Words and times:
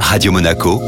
Radio 0.00 0.32
Monaco, 0.32 0.80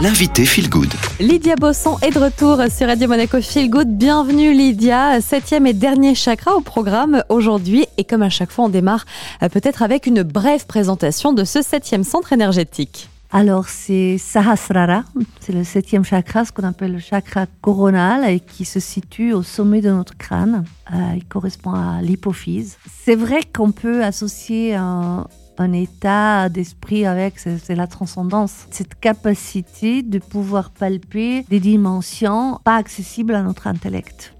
l'invité 0.00 0.44
Feel 0.44 0.68
Good. 0.68 0.92
Lydia 1.18 1.56
Bosson 1.56 1.96
est 2.02 2.10
de 2.10 2.18
retour 2.18 2.58
sur 2.70 2.86
Radio 2.86 3.08
Monaco 3.08 3.40
Feel 3.40 3.70
Good. 3.70 3.88
Bienvenue 3.88 4.52
Lydia, 4.52 5.20
septième 5.20 5.66
et 5.66 5.72
dernier 5.72 6.14
chakra 6.14 6.54
au 6.54 6.60
programme 6.60 7.24
aujourd'hui. 7.28 7.86
Et 7.98 8.04
comme 8.04 8.22
à 8.22 8.30
chaque 8.30 8.50
fois, 8.50 8.66
on 8.66 8.68
démarre 8.68 9.04
euh, 9.42 9.48
peut-être 9.48 9.82
avec 9.82 10.06
une 10.06 10.22
brève 10.22 10.66
présentation 10.66 11.32
de 11.32 11.44
ce 11.44 11.62
septième 11.62 12.04
centre 12.04 12.32
énergétique. 12.32 13.08
Alors, 13.32 13.68
c'est 13.68 14.16
Sahasrara, 14.18 15.02
c'est 15.40 15.52
le 15.52 15.64
septième 15.64 16.04
chakra, 16.04 16.44
ce 16.44 16.52
qu'on 16.52 16.64
appelle 16.64 16.92
le 16.92 17.00
chakra 17.00 17.46
coronal, 17.60 18.30
et 18.30 18.40
qui 18.40 18.64
se 18.64 18.78
situe 18.78 19.32
au 19.32 19.42
sommet 19.42 19.80
de 19.80 19.90
notre 19.90 20.16
crâne. 20.16 20.64
Euh, 20.94 20.96
il 21.16 21.24
correspond 21.24 21.72
à 21.72 22.00
l'hypophyse. 22.02 22.76
C'est 23.04 23.16
vrai 23.16 23.40
qu'on 23.52 23.72
peut 23.72 24.04
associer 24.04 24.74
un, 24.74 25.26
un 25.58 25.72
état 25.72 26.48
d'esprit 26.48 27.06
avec, 27.06 27.38
c'est 27.38 27.74
la 27.74 27.86
transcendance. 27.86 28.66
Cette 28.70 28.98
capacité 28.98 30.02
de 30.02 30.18
pouvoir 30.18 30.70
palper 30.70 31.44
des 31.48 31.60
dimensions 31.60 32.60
pas 32.64 32.76
accessibles 32.76 33.34
à 33.34 33.42
notre 33.42 33.66
intellect 33.66 34.36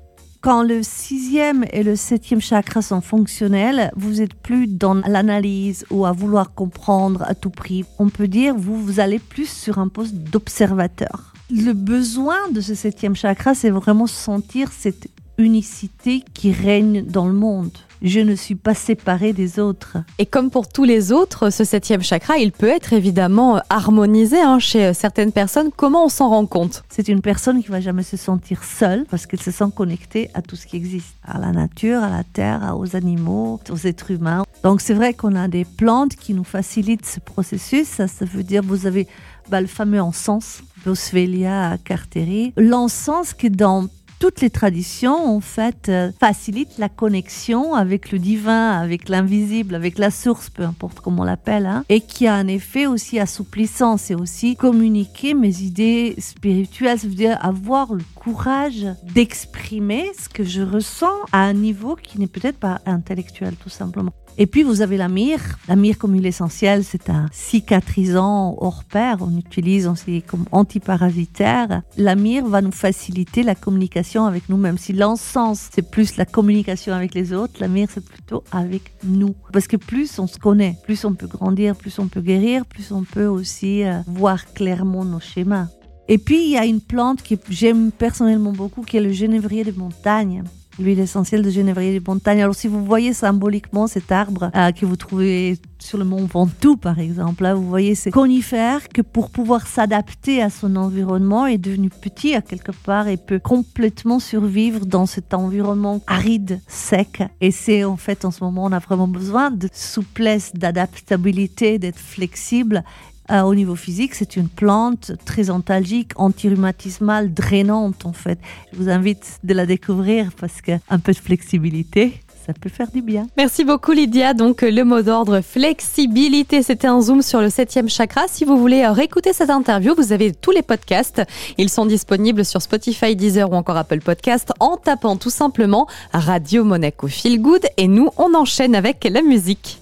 quand 0.47 0.63
le 0.63 0.85
sixième 0.85 1.65
et 1.73 1.83
le 1.83 1.97
septième 1.97 2.41
chakra 2.41 2.81
sont 2.81 3.01
fonctionnels, 3.01 3.91
vous 3.97 4.21
êtes 4.21 4.35
plus 4.35 4.69
dans 4.69 4.95
l'analyse 4.95 5.85
ou 5.91 6.07
à 6.07 6.13
vouloir 6.13 6.55
comprendre 6.55 7.25
à 7.27 7.35
tout 7.35 7.51
prix. 7.51 7.85
On 7.99 8.11
peut 8.11 8.29
dire 8.29 8.55
vous 8.55 8.81
vous 8.81 9.01
allez 9.01 9.19
plus 9.19 9.49
sur 9.49 9.81
un 9.81 9.89
poste 9.89 10.15
d'observateur. 10.15 11.33
Le 11.51 11.73
besoin 11.73 12.37
de 12.53 12.61
ce 12.61 12.77
septième 12.77 13.17
chakra, 13.17 13.57
c'est 13.57 13.71
vraiment 13.71 14.07
sentir 14.07 14.71
cette 14.71 15.09
unicité 15.39 16.23
qui 16.35 16.53
règne 16.53 17.05
dans 17.05 17.27
le 17.27 17.35
monde. 17.35 17.71
Je 18.03 18.21
ne 18.21 18.35
suis 18.35 18.55
pas 18.55 18.75
séparée 18.75 19.33
des 19.33 19.59
autres. 19.59 19.97
Et 20.19 20.27
comme 20.27 20.51
pour 20.51 20.69
tous 20.69 20.85
les 20.85 21.13
autres, 21.13 21.51
ce 21.51 21.65
septième 21.65 22.03
chakra, 22.03 22.37
il 22.37 22.53
peut 22.53 22.69
être 22.69 22.93
évidemment 22.93 23.61
harmonisé 23.71 24.39
hein, 24.41 24.59
chez 24.59 24.93
certaines 24.93 25.33
personnes. 25.33 25.71
Comment 25.75 26.05
on 26.05 26.09
s'en 26.09 26.29
rend 26.29 26.47
compte? 26.47 26.85
C'est 26.91 27.09
une 27.09 27.23
personne 27.23 27.63
qui 27.63 27.71
va 27.71 27.81
jamais 27.81 28.03
se 28.03 28.17
sentir 28.17 28.65
seule 28.65 29.07
parce 29.11 29.27
qu'elle 29.27 29.41
se 29.41 29.51
sent 29.51 29.71
connectée 29.75 30.31
à 30.35 30.43
tout 30.43 30.57
ce 30.57 30.67
qui 30.67 30.77
existe, 30.77 31.17
à 31.25 31.39
la 31.39 31.53
nature, 31.53 32.03
à 32.03 32.11
la 32.11 32.23
terre, 32.23 32.75
aux 32.79 32.97
animaux, 32.97 33.61
aux 33.71 33.87
êtres 33.87 34.11
humains. 34.11 34.45
Donc 34.63 34.81
c'est 34.83 34.95
vrai 34.95 35.15
qu'on 35.15 35.35
a 35.35 35.49
des 35.49 35.65
plantes 35.65 36.17
qui 36.17 36.35
nous 36.35 36.45
facilitent 36.45 37.07
ce 37.07 37.21
processus. 37.21 37.87
Ça, 37.89 38.09
ça 38.09 38.27
veut 38.27 38.43
dire 38.43 38.63
vous 38.63 38.87
avez 38.87 39.07
bah, 39.49 39.61
le 39.61 39.67
fameux 39.67 40.03
encens, 40.03 40.63
Boswellia 40.85 41.79
carteri. 41.85 42.53
L'encens 42.57 43.33
qui 43.33 43.47
est 43.47 43.51
dans 43.51 43.89
toutes 44.19 44.41
les 44.41 44.51
traditions, 44.51 45.37
en 45.37 45.41
fait, 45.41 45.89
euh, 45.89 46.11
facilitent 46.19 46.79
la 46.79 46.89
connexion 46.89 47.75
avec 47.75 48.13
le 48.13 48.19
divin, 48.19 48.71
avec 48.71 49.09
l'invisible, 49.09 49.75
avec 49.75 49.99
la 49.99 50.11
source, 50.11 50.51
peu 50.51 50.63
importe 50.63 51.01
comment 51.01 51.23
on 51.23 51.27
l'appelle, 51.27 51.67
hein, 51.67 51.85
et 51.89 52.01
qui 52.01 52.27
a 52.27 52.35
un 52.35 52.47
effet 52.47 52.87
aussi 52.87 53.19
assouplissant. 53.19 53.97
C'est 53.97 54.15
aussi 54.15 54.57
communiquer 54.57 55.35
mes 55.35 55.61
idées 55.61 56.15
spirituelles, 56.19 56.99
ça 56.99 57.09
veut 57.09 57.15
dire 57.15 57.39
avoir 57.45 57.93
le 57.95 58.05
courage 58.15 58.87
d'exprimer 59.15 60.11
ce 60.19 60.29
que 60.29 60.45
je 60.45 60.63
ressens 60.63 61.15
à 61.33 61.41
un 61.41 61.55
niveau 61.55 61.97
qui 61.97 62.19
n'est 62.19 62.27
peut-être 62.27 62.59
pas 62.59 62.81
intellectuel, 62.87 63.55
tout 63.57 63.69
simplement. 63.69 64.13
Et 64.39 64.47
puis 64.47 64.63
vous 64.63 64.83
avez 64.83 64.99
la 64.99 65.09
myrrhe. 65.09 65.57
La 65.67 65.77
myrrhe 65.77 65.97
comme 65.97 66.13
huile 66.13 66.27
essentielle, 66.27 66.85
c'est 66.85 67.09
un 67.09 67.27
cicatrisant 67.33 68.55
hors 68.59 68.85
pair. 68.85 69.19
On 69.21 69.35
utilise 69.39 69.87
aussi 69.87 70.23
comme 70.23 70.45
antiparasitaire. 70.53 71.81
La 71.97 72.15
myrrhe 72.17 72.47
va 72.47 72.61
nous 72.61 72.73
faciliter 72.73 73.43
la 73.43 73.55
communication 73.55 74.06
avec 74.15 74.49
nous-mêmes. 74.49 74.79
Si 74.79 74.93
l'encens, 74.93 75.69
c'est 75.73 75.91
plus 75.91 76.17
la 76.17 76.25
communication 76.25 76.95
avec 76.95 77.15
les 77.15 77.33
autres, 77.33 77.55
la 77.61 77.69
myrrhe, 77.69 77.91
c'est 77.93 78.05
plutôt 78.05 78.45
avec 78.53 78.95
nous. 79.05 79.35
Parce 79.53 79.67
que 79.67 79.77
plus 79.77 80.19
on 80.19 80.27
se 80.27 80.39
connaît, 80.39 80.77
plus 80.85 81.05
on 81.05 81.15
peut 81.15 81.27
grandir, 81.27 81.77
plus 81.77 81.99
on 81.99 82.09
peut 82.09 82.21
guérir, 82.21 82.65
plus 82.65 82.93
on 82.93 83.03
peut 83.03 83.27
aussi 83.27 83.85
euh, 83.85 84.01
voir 84.07 84.53
clairement 84.55 85.05
nos 85.05 85.21
schémas. 85.21 85.67
Et 86.09 86.19
puis, 86.19 86.45
il 86.45 86.51
y 86.51 86.57
a 86.57 86.65
une 86.65 86.81
plante 86.81 87.23
que 87.23 87.35
j'aime 87.51 87.91
personnellement 87.91 88.53
beaucoup, 88.53 88.83
qui 88.83 88.97
est 88.97 89.01
le 89.01 89.13
genévrier 89.13 89.65
de 89.65 89.73
montagne 89.73 90.45
l'huile 90.79 91.01
essentielle 91.01 91.43
de 91.43 91.51
genévrier 91.51 91.99
de 91.99 92.05
montagne. 92.07 92.43
Alors 92.43 92.55
si 92.55 92.69
vous 92.69 92.85
voyez 92.85 93.13
symboliquement 93.13 93.87
cet 93.87 94.13
arbre 94.13 94.51
euh, 94.55 94.73
que 94.73 94.87
vous 94.87 94.97
trouvez 94.97 95.59
sur 95.79 95.99
le 95.99 96.05
mont 96.05 96.27
Ventoux 96.27 96.77
par 96.77 96.99
exemple, 96.99 97.43
là 97.43 97.55
vous 97.55 97.69
voyez 97.69 97.95
ces 97.95 98.11
conifères 98.11 98.89
que 98.89 99.03
pour 99.03 99.31
pouvoir 99.31 99.67
s'adapter 99.67 100.43
à 100.43 100.51
son 100.51 100.77
environnement 100.77 101.47
est 101.47 101.59
devenu 101.59 101.91
petit 101.91 102.35
à 102.35 102.43
quelque 102.43 102.73
part 102.73 103.09
et 103.09 103.17
peut 103.17 103.39
complètement 103.39 104.19
survivre 104.19 104.87
dans 104.87 105.07
cet 105.07 105.35
environnement 105.35 106.01
aride, 106.07 106.61
sec. 106.67 107.23
Et 107.41 107.51
c'est 107.51 107.85
en 107.85 107.97
fait 107.97 108.25
en 108.25 108.31
ce 108.31 108.43
moment 108.43 108.65
on 108.65 108.73
a 108.73 108.79
vraiment 108.79 109.09
besoin 109.09 109.51
de 109.51 109.69
souplesse, 109.73 110.53
d'adaptabilité, 110.55 111.79
d'être 111.79 111.99
flexible 111.99 112.85
euh, 113.31 113.43
au 113.43 113.55
niveau 113.55 113.75
physique, 113.75 114.15
c'est 114.15 114.37
une 114.37 114.49
plante 114.49 115.13
très 115.25 115.51
antalgique, 115.51 116.13
antirhumatismale, 116.17 117.33
drainante 117.33 118.07
en 118.07 118.13
fait. 118.13 118.39
Je 118.73 118.79
vous 118.79 118.89
invite 118.89 119.39
de 119.45 119.55
la 119.55 119.67
découvrir 119.67 120.31
parce 120.39 120.61
qu'un 120.61 120.99
peu 121.03 121.13
de 121.13 121.19
flexibilité, 121.19 122.21
ça 122.47 122.53
peut 122.53 122.69
faire 122.69 122.91
du 122.93 123.03
bien. 123.03 123.27
Merci 123.37 123.65
beaucoup 123.65 123.91
Lydia. 123.91 124.33
Donc 124.33 124.63
le 124.63 124.85
mot 124.85 125.03
d'ordre 125.03 125.41
flexibilité, 125.41 126.63
c'était 126.63 126.87
un 126.87 127.01
zoom 127.01 127.21
sur 127.21 127.41
le 127.41 127.51
septième 127.51 127.89
chakra. 127.89 128.23
Si 128.29 128.45
vous 128.45 128.57
voulez 128.57 128.87
réécouter 128.87 129.33
cette 129.33 129.51
interview, 129.51 129.95
vous 129.97 130.13
avez 130.13 130.33
tous 130.33 130.53
les 130.53 130.63
podcasts. 130.63 131.23
Ils 131.59 131.71
sont 131.71 131.87
disponibles 131.87 132.45
sur 132.45 132.63
Spotify, 132.63 133.17
Deezer 133.17 133.51
ou 133.51 133.55
encore 133.55 133.77
Apple 133.77 134.01
Podcast 134.01 134.53
en 134.61 134.77
tapant 134.77 135.17
tout 135.17 135.31
simplement 135.31 135.89
Radio 136.13 136.63
Monaco 136.63 137.09
Feel 137.09 137.43
Good. 137.43 137.67
Et 137.77 137.89
nous, 137.89 138.11
on 138.17 138.33
enchaîne 138.35 138.77
avec 138.77 139.03
la 139.11 139.23
musique. 139.23 139.81